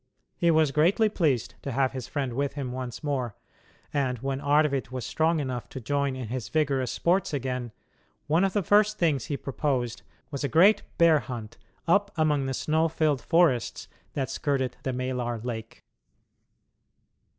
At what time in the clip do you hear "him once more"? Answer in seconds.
2.53-3.35